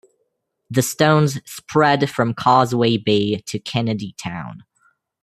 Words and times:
The 0.71 0.81
stones 0.81 1.39
spread 1.47 2.09
from 2.09 2.33
Causeway 2.33 2.97
Bay 2.97 3.35
to 3.45 3.59
Kennedy 3.59 4.15
Town. 4.17 4.63